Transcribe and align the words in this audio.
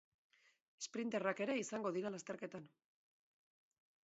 Esprinterrak 0.83 1.43
ere 1.47 1.57
izango 1.65 1.93
dira 1.99 2.13
lasterketan. 2.17 2.67